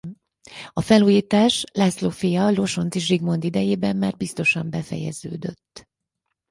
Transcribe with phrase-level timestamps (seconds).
[0.73, 5.87] A felújítás László fia Losonczy Zsigmond idejében már biztosan befejeződött.